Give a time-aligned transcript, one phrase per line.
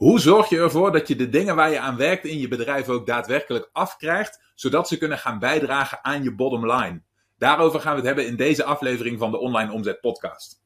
[0.00, 2.88] Hoe zorg je ervoor dat je de dingen waar je aan werkt in je bedrijf
[2.88, 7.02] ook daadwerkelijk afkrijgt, zodat ze kunnen gaan bijdragen aan je bottom line?
[7.38, 10.60] Daarover gaan we het hebben in deze aflevering van de Online Omzet Podcast.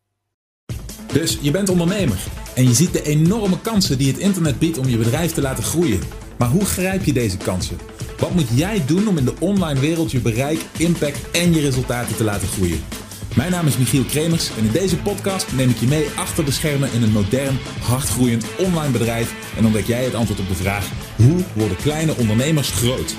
[1.12, 2.19] Dus je bent ondernemer
[2.55, 5.64] en je ziet de enorme kansen die het internet biedt om je bedrijf te laten
[5.64, 6.01] groeien.
[6.38, 7.78] Maar hoe grijp je deze kansen?
[8.19, 12.16] Wat moet jij doen om in de online wereld je bereik, impact en je resultaten
[12.16, 13.04] te laten groeien?
[13.37, 16.51] Mijn naam is Michiel Kremers en in deze podcast neem ik je mee achter de
[16.51, 20.91] schermen in een modern, hardgroeiend online bedrijf en ontdek jij het antwoord op de vraag:
[21.16, 23.15] hoe worden kleine ondernemers groot?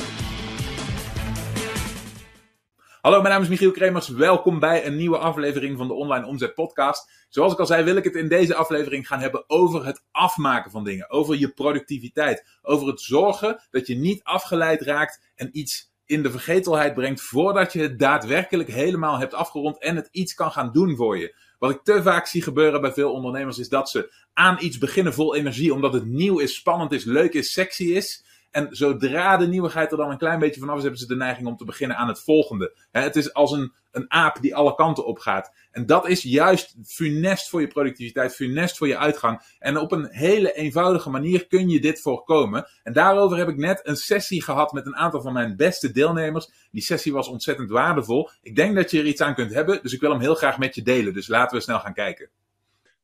[3.02, 4.08] Hallo, mijn naam is Michiel Kremers.
[4.08, 7.26] Welkom bij een nieuwe aflevering van de Online Omzet Podcast.
[7.30, 10.72] Zoals ik al zei, wil ik het in deze aflevering gaan hebben over het afmaken
[10.72, 15.94] van dingen, over je productiviteit, over het zorgen dat je niet afgeleid raakt en iets
[16.06, 20.52] in de vergetelheid brengt voordat je het daadwerkelijk helemaal hebt afgerond en het iets kan
[20.52, 21.36] gaan doen voor je.
[21.60, 25.14] Wat ik te vaak zie gebeuren bij veel ondernemers is dat ze aan iets beginnen
[25.14, 28.24] vol energie omdat het nieuw is, spannend is, leuk is, sexy is.
[28.56, 31.48] En zodra de nieuwigheid er dan een klein beetje vanaf is, hebben ze de neiging
[31.48, 32.76] om te beginnen aan het volgende.
[32.92, 35.54] het is als een, een aap die alle kanten op gaat.
[35.72, 39.42] En dat is juist funest voor je productiviteit, funest voor je uitgang.
[39.60, 42.68] En op een hele eenvoudige manier kun je dit voorkomen.
[42.84, 46.50] En daarover heb ik net een sessie gehad met een aantal van mijn beste deelnemers.
[46.72, 48.30] Die sessie was ontzettend waardevol.
[48.42, 50.58] Ik denk dat je er iets aan kunt hebben, dus ik wil hem heel graag
[50.58, 51.14] met je delen.
[51.14, 52.30] Dus laten we snel gaan kijken.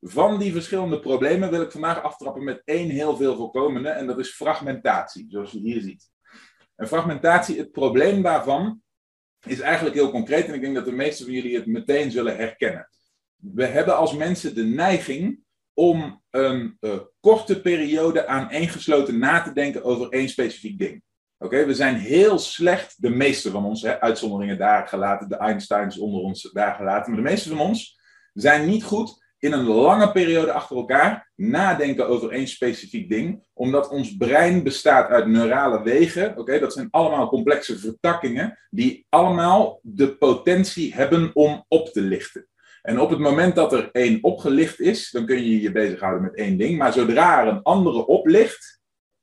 [0.04, 4.18] Van die verschillende problemen wil ik vandaag aftrappen met één heel veel voorkomende, en dat
[4.18, 6.10] is fragmentatie, zoals je hier ziet.
[6.76, 8.82] En fragmentatie, het probleem daarvan
[9.46, 12.36] is eigenlijk heel concreet, en ik denk dat de meeste van jullie het meteen zullen
[12.36, 12.88] herkennen.
[13.36, 15.40] We hebben als mensen de neiging
[15.74, 21.02] om een uh, korte periode aaneengesloten na te denken over één specifiek ding.
[21.38, 25.98] Oké, we zijn heel slecht, de meeste van ons, hè, uitzonderingen daar gelaten, de Einsteins
[25.98, 28.00] onder ons daar gelaten, maar de meeste van ons
[28.32, 33.88] zijn niet goed in een lange periode achter elkaar nadenken over één specifiek ding, omdat
[33.88, 36.38] ons brein bestaat uit neurale wegen.
[36.38, 42.46] Oké, dat zijn allemaal complexe vertakkingen die allemaal de potentie hebben om op te lichten.
[42.82, 46.36] En op het moment dat er één opgelicht is, dan kun je je bezighouden met
[46.36, 46.78] één ding.
[46.78, 48.80] Maar zodra er een andere oplicht,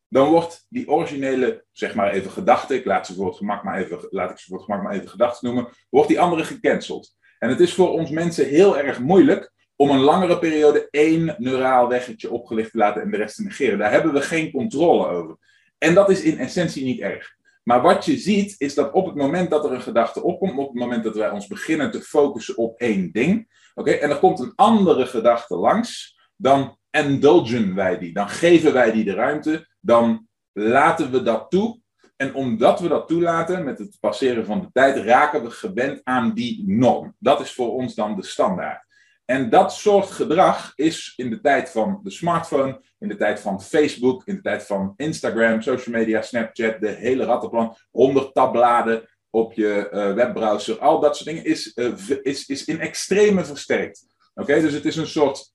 [0.07, 3.83] dan wordt die originele, zeg maar even gedachte, ik laat, ze voor het gemak maar
[3.83, 7.15] even, laat ik ze voor het gemak maar even gedachten noemen, wordt die andere gecanceld.
[7.39, 11.87] En het is voor ons mensen heel erg moeilijk om een langere periode één neuraal
[11.87, 13.77] weggetje opgelicht te laten en de rest te negeren.
[13.77, 15.37] Daar hebben we geen controle over.
[15.77, 17.35] En dat is in essentie niet erg.
[17.63, 20.67] Maar wat je ziet is dat op het moment dat er een gedachte opkomt, op
[20.67, 24.39] het moment dat wij ons beginnen te focussen op één ding, oké, en er komt
[24.39, 30.27] een andere gedachte langs, dan indulgen wij die, dan geven wij die de ruimte, dan
[30.53, 31.79] laten we dat toe.
[32.15, 36.33] En omdat we dat toelaten, met het passeren van de tijd, raken we gewend aan
[36.33, 37.15] die norm.
[37.19, 38.87] Dat is voor ons dan de standaard.
[39.29, 43.61] En dat soort gedrag is in de tijd van de smartphone, in de tijd van
[43.61, 49.53] Facebook, in de tijd van Instagram, social media, Snapchat, de hele rattenplan, 100 tabbladen op
[49.53, 54.05] je uh, webbrowser, al dat soort dingen is, uh, is, is in extreme versterkt.
[54.33, 55.53] Oké, dus het is een soort,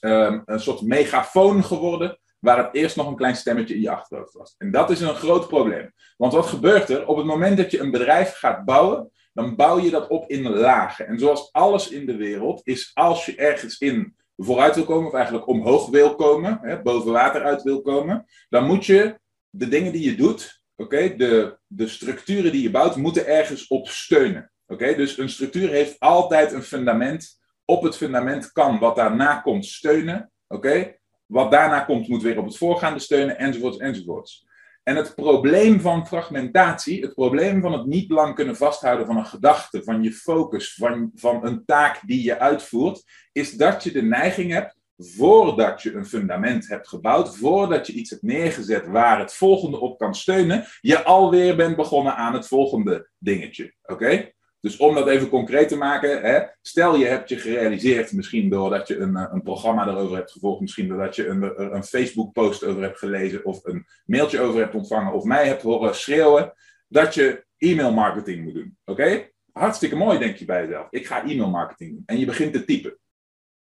[0.00, 4.32] um, een soort megafoon geworden, waar het eerst nog een klein stemmetje in je achterhoofd
[4.32, 4.54] was.
[4.58, 5.92] En dat is een groot probleem.
[6.16, 7.06] Want wat gebeurt er?
[7.06, 10.48] Op het moment dat je een bedrijf gaat bouwen, dan bouw je dat op in
[10.48, 11.06] lagen.
[11.06, 15.14] En zoals alles in de wereld is als je ergens in vooruit wil komen, of
[15.14, 19.18] eigenlijk omhoog wil komen, hè, boven water uit wil komen, dan moet je
[19.50, 23.88] de dingen die je doet, oké, de, de structuren die je bouwt, moeten ergens op
[23.88, 24.52] steunen.
[24.66, 27.40] Oké, dus een structuur heeft altijd een fundament.
[27.64, 30.32] Op het fundament kan wat daarna komt steunen.
[30.48, 34.47] Oké, wat daarna komt moet weer op het voorgaande steunen, enzovoorts, enzovoorts.
[34.88, 39.26] En het probleem van fragmentatie, het probleem van het niet lang kunnen vasthouden van een
[39.26, 44.02] gedachte, van je focus, van, van een taak die je uitvoert, is dat je de
[44.02, 49.34] neiging hebt, voordat je een fundament hebt gebouwd, voordat je iets hebt neergezet waar het
[49.34, 53.74] volgende op kan steunen, je alweer bent begonnen aan het volgende dingetje.
[53.82, 54.32] Oké?
[54.60, 58.88] Dus om dat even concreet te maken, hè, stel je hebt je gerealiseerd, misschien doordat
[58.88, 62.82] je een, eh, een programma erover hebt gevolgd, misschien doordat je een, een Facebook-post over
[62.82, 66.52] hebt gelezen of een mailtje over hebt ontvangen of mij hebt horen schreeuwen,
[66.88, 68.76] dat je e-mail marketing moet doen.
[68.84, 69.30] Oké?
[69.52, 70.86] Hartstikke mooi, denk je bij jezelf.
[70.90, 72.02] Ik ga e-mail marketing doen.
[72.06, 72.98] En je begint te typen.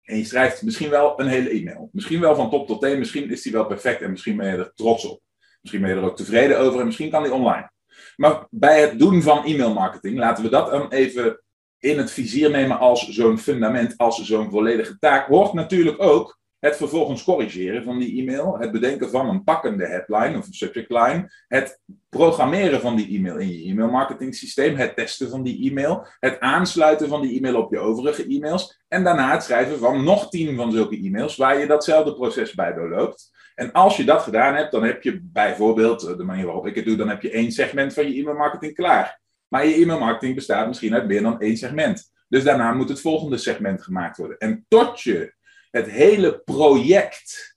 [0.02, 1.88] En je schrijft misschien wel een hele e-mail.
[1.92, 4.56] Misschien wel van top tot teen, misschien is die wel perfect en misschien ben je
[4.56, 5.20] er trots op.
[5.60, 7.70] Misschien ben je er ook tevreden over en misschien kan die online.
[8.16, 11.42] Maar bij het doen van e-mail marketing, laten we dat dan even
[11.78, 16.76] in het vizier nemen als zo'n fundament, als zo'n volledige taak, hoort natuurlijk ook het
[16.76, 21.32] vervolgens corrigeren van die e-mail, het bedenken van een pakkende headline of een subject line,
[21.48, 26.06] het programmeren van die e-mail in je e-mail marketing systeem, het testen van die e-mail,
[26.20, 30.30] het aansluiten van die e-mail op je overige e-mails en daarna het schrijven van nog
[30.30, 33.36] tien van zulke e-mails waar je datzelfde proces bij doorloopt.
[33.58, 36.75] En als je dat gedaan hebt, dan heb je bijvoorbeeld, eh, de manier waarop ik
[36.75, 39.20] het doe, dan heb je één segment van je e-mail marketing klaar.
[39.49, 42.12] Maar je e-mail marketing bestaat misschien uit meer dan één segment.
[42.28, 44.38] Dus daarna moet het volgende segment gemaakt worden.
[44.38, 45.34] En tot je
[45.70, 47.56] het hele project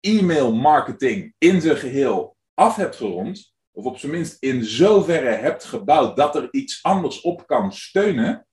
[0.00, 5.64] e-mail marketing in zijn geheel af hebt gerond, of op zijn minst in zoverre hebt
[5.64, 8.46] gebouwd dat er iets anders op kan steunen,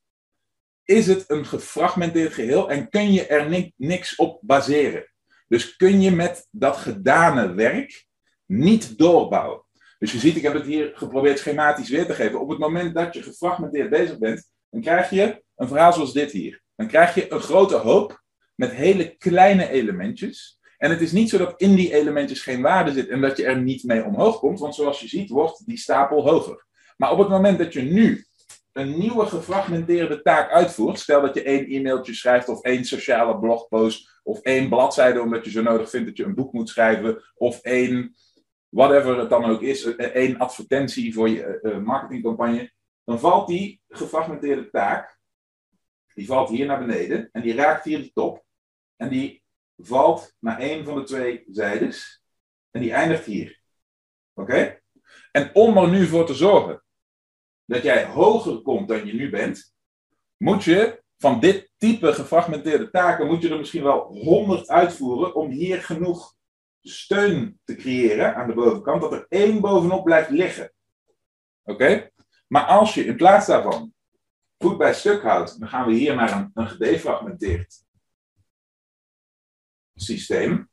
[0.84, 5.08] is het een gefragmenteerd geheel en kun je er niks op baseren.
[5.50, 8.06] Dus kun je met dat gedane werk
[8.46, 9.64] niet doorbouwen.
[10.00, 12.40] Dus je ziet, ik heb het hier geprobeerd schematisch weer te geven.
[12.40, 16.32] Op het moment dat je gefragmenteerd bezig bent, dan krijg je een verhaal zoals dit
[16.32, 16.62] hier.
[16.76, 18.24] Dan krijg je een grote hoop
[18.56, 20.60] met hele kleine elementjes.
[20.78, 23.46] En het is niet zo dat in die elementjes geen waarde zit en dat je
[23.46, 26.66] er niet mee omhoog komt, want zoals je ziet wordt die stapel hoger.
[26.98, 28.26] Maar op het moment dat je nu
[28.72, 34.20] een nieuwe gefragmenteerde taak uitvoert, stel dat je één e-mailtje schrijft of één sociale blogpost
[34.24, 37.62] of één bladzijde omdat je zo nodig vindt dat je een boek moet schrijven of
[37.62, 38.16] één,
[38.70, 42.72] whatever het dan ook is, eh, één advertentie voor je eh, eh, marketingcampagne,
[43.04, 45.20] dan valt die gefragmenteerde taak,
[46.14, 48.44] die valt hier naar beneden en die raakt hier de top
[48.96, 49.44] en die
[49.78, 52.24] valt naar één van de twee zijdes
[52.72, 53.62] en die eindigt hier.
[54.34, 54.82] Oké?
[55.32, 56.84] En om er nu voor te zorgen
[57.70, 59.76] dat jij hoger komt dan je nu bent,
[60.38, 65.50] moet je van dit type gefragmenteerde taken, moet je er misschien wel 100 uitvoeren om
[65.50, 66.36] hier genoeg
[66.82, 70.74] steun te creëren aan de bovenkant, dat er één bovenop blijft liggen.
[71.64, 72.10] Oké?
[72.48, 73.94] Maar als je in plaats daarvan
[74.58, 77.84] voet bij stuk houdt, dan gaan we hier naar een, een gedefragmenteerd
[79.96, 80.70] systeem.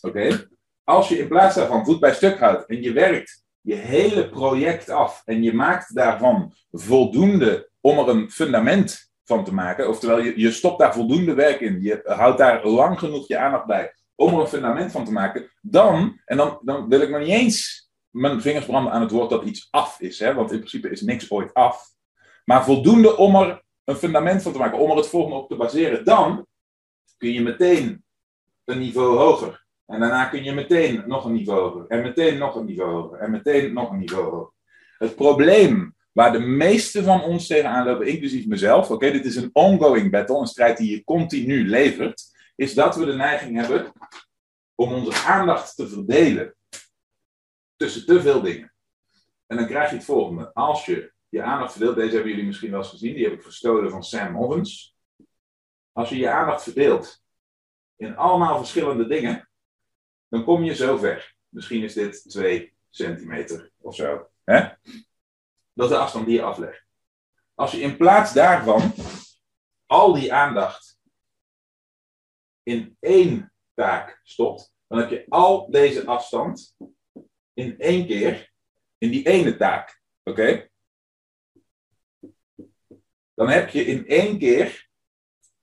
[0.00, 0.48] Oké?
[0.84, 4.88] Als je in plaats daarvan voet bij stuk houdt en je werkt je hele project
[4.88, 10.32] af en je maakt daarvan voldoende om er een fundament van te maken, oftewel je,
[10.40, 14.34] je stopt daar voldoende werk in, je houdt daar lang genoeg je aandacht bij om
[14.34, 17.90] er een fundament van te maken, dan, en dan, dan wil ik nog niet eens
[18.10, 21.00] mijn vingers branden aan het woord dat iets af is, hè, want in principe is
[21.00, 21.88] niks ooit af,
[22.44, 25.56] maar voldoende om er een fundament van te maken, om er het volgende op te
[25.56, 26.46] baseren, dan
[27.16, 28.04] kun je meteen
[28.64, 29.66] een niveau hoger.
[29.90, 31.86] En daarna kun je meteen nog een niveau hoger.
[31.88, 33.18] En meteen nog een niveau hoger.
[33.18, 34.52] En meteen nog een niveau hoger.
[34.98, 39.50] Het probleem waar de meeste van ons tegenaan lopen, inclusief mezelf, oké, dit is een
[39.52, 42.22] ongoing battle, een strijd die je continu levert,
[42.56, 43.92] is dat we de neiging hebben
[44.74, 46.54] om onze aandacht te verdelen
[47.76, 48.72] tussen te veel dingen.
[49.46, 50.52] En dan krijg je het volgende.
[50.54, 53.42] Als je je aandacht verdeelt, deze hebben jullie misschien wel eens gezien, die heb ik
[53.42, 54.96] gestolen van Sam Owens.
[55.92, 57.22] Als je je aandacht verdeelt
[57.96, 59.49] in allemaal verschillende dingen,
[60.30, 61.36] dan kom je zo ver.
[61.48, 64.30] Misschien is dit 2 centimeter of zo.
[64.44, 64.60] Hè?
[65.72, 66.84] Dat is de afstand die je aflegt.
[67.54, 68.92] Als je in plaats daarvan
[69.86, 70.98] al die aandacht
[72.62, 76.76] in één taak stopt, dan heb je al deze afstand
[77.52, 78.52] in één keer
[78.98, 80.02] in die ene taak.
[80.22, 80.70] Oké?
[83.34, 84.89] Dan heb je in één keer,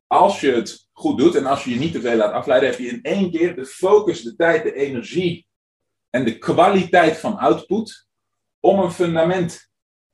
[0.07, 2.79] als je het goed doet en als je je niet te veel laat afleiden, heb
[2.79, 5.47] je in één keer de focus, de tijd, de energie
[6.09, 8.07] en de kwaliteit van output
[8.59, 9.69] om een fundament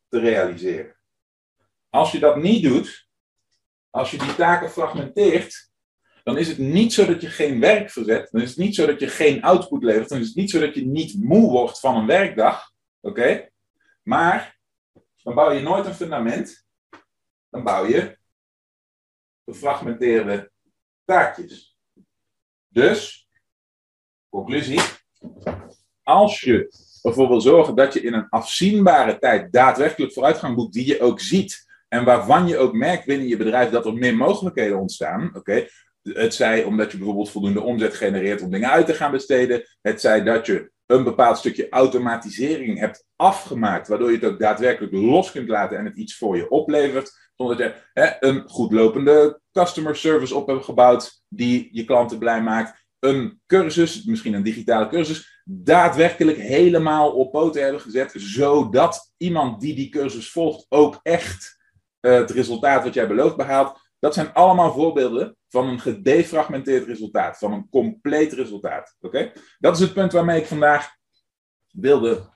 [0.10, 0.96] te realiseren.
[1.90, 3.08] Als je dat niet doet,
[3.90, 5.72] als je die taken fragmenteert,
[6.24, 8.86] dan is het niet zo dat je geen werk verzet, dan is het niet zo
[8.86, 11.80] dat je geen output levert, dan is het niet zo dat je niet moe wordt
[11.80, 13.50] van een werkdag, oké?
[14.04, 14.60] Maar
[15.24, 16.66] dan bouw je nooit een fundament,
[17.50, 18.18] dan bouw je
[19.46, 20.52] gefragmenteerde
[21.06, 21.78] taakjes.
[22.68, 23.28] Dus,
[24.30, 24.82] conclusie,
[26.04, 30.88] als je ervoor wil zorgen dat je in een afzienbare tijd daadwerkelijk vooruitgang boekt die
[30.88, 34.80] je ook ziet en waarvan je ook merkt binnen je bedrijf dat er meer mogelijkheden
[34.80, 35.68] ontstaan, oké,
[36.04, 39.68] het zij omdat je bijvoorbeeld voldoende omzet genereert om dingen uit te gaan besteden.
[39.82, 44.94] Het zij dat je een bepaald stukje automatisering hebt afgemaakt, waardoor je het ook daadwerkelijk
[44.94, 47.23] los kunt laten en het iets voor je oplevert.
[47.36, 47.58] Zonder
[47.94, 52.82] je een goed lopende customer service op hebt gebouwd die je klanten blij maakt.
[53.00, 59.76] Een cursus, misschien een digitale cursus, daadwerkelijk helemaal op poten hebben gezet, zodat iemand die
[59.76, 61.58] die cursus volgt ook echt
[62.02, 63.80] uh, het resultaat wat jij belooft behaalt.
[64.00, 68.96] Dat zijn allemaal voorbeelden van een gedefragmenteerd resultaat, van een compleet resultaat.
[69.02, 69.32] Oké?
[69.60, 70.96] Dat is het punt waarmee ik vandaag
[71.72, 72.30] wilde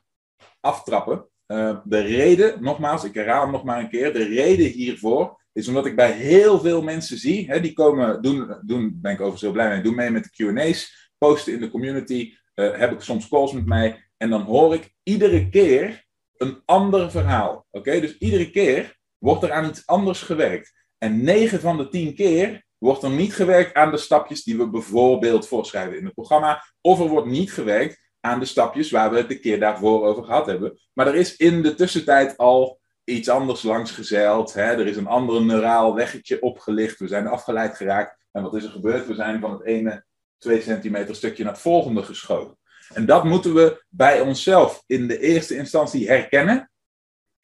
[0.60, 1.30] aftrappen.
[1.48, 5.68] Uh, de reden, nogmaals, ik herhaal hem nog maar een keer, de reden hiervoor is
[5.68, 9.42] omdat ik bij heel veel mensen zie, hè, die komen, doen, doen, ben ik overigens
[9.42, 13.02] heel blij mee, doen mee met de QA's, posten in de community, uh, heb ik
[13.02, 16.06] soms calls met mij, en dan hoor ik iedere keer
[16.38, 17.66] een ander verhaal.
[17.72, 20.74] Oké, dus iedere keer wordt er aan iets anders gewerkt.
[20.98, 24.70] En 9 van de 10 keer wordt er niet gewerkt aan de stapjes die we
[24.70, 29.18] bijvoorbeeld voorschrijven in het programma, of er wordt niet gewerkt aan de stapjes waar we
[29.18, 30.80] het de keer daarvoor over gehad hebben.
[30.94, 34.54] Maar er is in de tussentijd al iets anders langs gezeild.
[34.54, 34.62] Hè?
[34.62, 37.00] Er is een ander neuraal weggetje opgelicht.
[37.00, 38.18] We zijn afgeleid geraakt.
[38.32, 39.08] En wat is er gebeurd?
[39.08, 40.06] We zijn van het ene
[40.38, 42.58] 2 centimeter stukje naar het volgende geschoven.
[42.94, 46.72] En dat moeten we bij onszelf in de eerste instantie herkennen.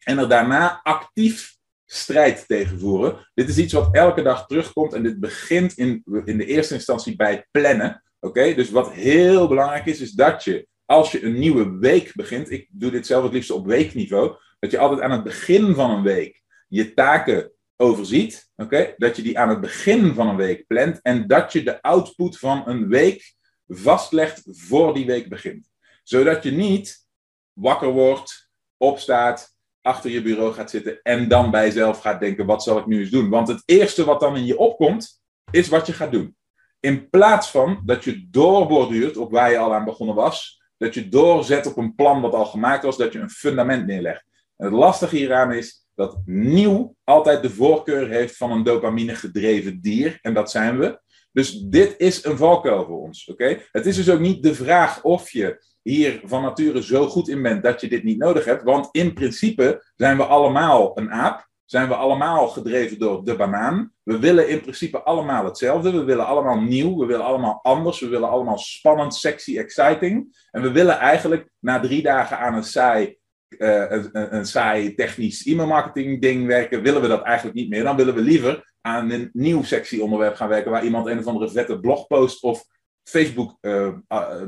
[0.04, 3.30] En er daarna actief strijd tegen voeren.
[3.34, 4.94] Dit is iets wat elke dag terugkomt.
[4.94, 8.04] En dit begint in, in de eerste instantie bij plannen.
[8.20, 12.52] Oké, dus wat heel belangrijk is, is dat je als je een nieuwe week begint,
[12.52, 15.92] ik doe dit zelf het liefst op weekniveau, dat je altijd aan het begin van
[15.92, 18.94] een week je taken overziet, oké?
[18.98, 22.38] dat je die aan het begin van een week plant en dat je de output
[22.38, 23.36] van een week
[23.68, 25.70] vastlegt voor die week begint.
[26.04, 27.08] Zodat je niet
[27.54, 32.64] wakker wordt, opstaat, achter je bureau gaat zitten en dan bij jezelf gaat denken, wat
[32.64, 33.30] zal ik nu eens doen?
[33.30, 35.22] Want het eerste wat dan in je opkomt,
[35.52, 36.36] is wat je gaat doen.
[36.80, 41.10] In plaats van dat je doorborduurt op waar je al aan begonnen was, dat je
[41.10, 44.26] doorzet op een plan wat al gemaakt was, dat je een fundament neerlegt.
[44.58, 49.82] En het lastige hieraan is dat nieuw altijd de voorkeur heeft van een dopamine gedreven
[49.82, 51.02] dier, en dat zijn we.
[51.32, 53.28] Dus dit is een valkuil voor ons.
[53.28, 53.62] oké?
[53.72, 57.42] Het is dus ook niet de vraag of je hier van nature zo goed in
[57.42, 61.48] bent dat je dit niet nodig hebt, want in principe zijn we allemaal een aap
[61.74, 63.92] zijn we allemaal gedreven door de banaan.
[64.04, 65.92] We willen in principe allemaal hetzelfde.
[65.92, 67.00] We willen allemaal nieuw.
[67.00, 68.00] We willen allemaal anders.
[68.00, 70.46] We willen allemaal spannend, sexy, exciting.
[70.52, 75.46] En we willen eigenlijk na drie dagen aan een saai, uh, een, een, saai technisch
[75.46, 77.84] e-mailmarketing ding werken, willen we dat eigenlijk niet meer.
[77.84, 81.28] Dan willen we liever aan een nieuw sexy onderwerp gaan werken waar iemand een of
[81.28, 82.64] andere vette blogpost of
[83.04, 83.94] Facebook uh,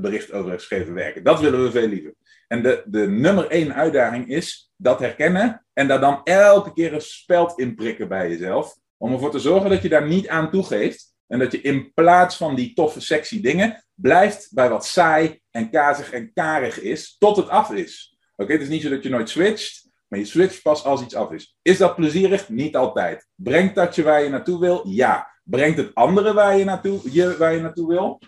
[0.01, 1.24] bericht over heeft geschreven werken.
[1.24, 2.13] Dat willen we veel liever.
[2.48, 7.02] En de, de nummer één uitdaging is dat herkennen en daar dan elke keer een
[7.02, 8.78] speld in prikken bij jezelf.
[8.98, 11.14] Om ervoor te zorgen dat je daar niet aan toegeeft.
[11.28, 15.70] En dat je in plaats van die toffe, sexy dingen blijft bij wat saai en
[15.70, 18.18] kazig en karig is, tot het af is.
[18.36, 21.16] Oké, het is niet zo dat je nooit switcht, maar je switcht pas als iets
[21.16, 21.58] af is.
[21.62, 22.50] Is dat plezierig?
[22.50, 23.28] Niet altijd.
[23.36, 24.88] Brengt dat je waar je naartoe wil?
[24.88, 25.34] Ja.
[25.44, 28.22] Brengt het andere waar je naartoe, je, waar je naartoe wil?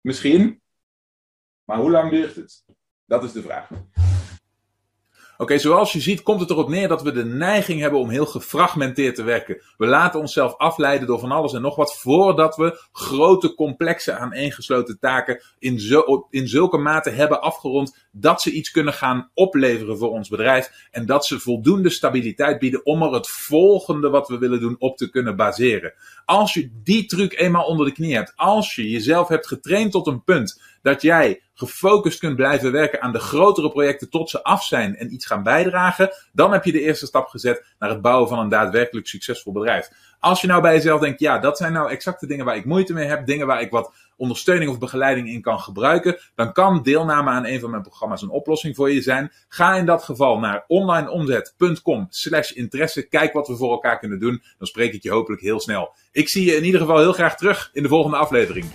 [0.00, 0.57] Misschien.
[1.68, 2.64] Maar hoe lang duurt het?
[3.06, 3.68] Dat is de vraag.
[5.36, 8.26] Oké, zoals je ziet komt het erop neer dat we de neiging hebben om heel
[8.26, 9.62] gefragmenteerd te werken.
[9.76, 14.98] We laten onszelf afleiden door van alles en nog wat voordat we grote, complexe, aaneengesloten
[14.98, 20.10] taken in, zo, in zulke mate hebben afgerond dat ze iets kunnen gaan opleveren voor
[20.10, 24.60] ons bedrijf en dat ze voldoende stabiliteit bieden om er het volgende wat we willen
[24.60, 25.92] doen op te kunnen baseren.
[26.24, 30.06] Als je die truc eenmaal onder de knie hebt, als je jezelf hebt getraind tot
[30.06, 34.64] een punt dat jij gefocust kunt blijven werken aan de grotere projecten tot ze af
[34.64, 38.28] zijn en iets gaan bijdragen, dan heb je de eerste stap gezet naar het bouwen
[38.28, 39.88] van een daadwerkelijk succesvol bedrijf.
[40.20, 42.92] Als je nou bij jezelf denkt, ja, dat zijn nou exacte dingen waar ik moeite
[42.92, 47.30] mee heb, dingen waar ik wat ondersteuning of begeleiding in kan gebruiken, dan kan deelname
[47.30, 49.32] aan een van mijn programma's een oplossing voor je zijn.
[49.48, 53.08] Ga in dat geval naar onlineomzet.com slash interesse.
[53.08, 54.42] Kijk wat we voor elkaar kunnen doen.
[54.58, 55.94] Dan spreek ik je hopelijk heel snel.
[56.12, 58.66] Ik zie je in ieder geval heel graag terug in de volgende aflevering.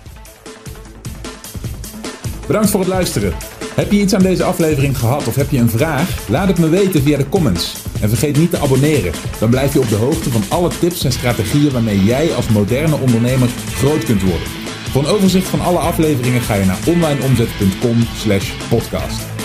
[2.47, 3.33] Bedankt voor het luisteren.
[3.75, 6.27] Heb je iets aan deze aflevering gehad of heb je een vraag?
[6.29, 7.92] Laat het me weten via de comments.
[8.03, 9.11] En vergeet niet te abonneren.
[9.39, 12.95] Dan blijf je op de hoogte van alle tips en strategieën waarmee jij als moderne
[12.95, 14.47] ondernemer groot kunt worden.
[14.91, 19.42] Voor een overzicht van alle afleveringen ga je naar onlineomzet.com/podcast.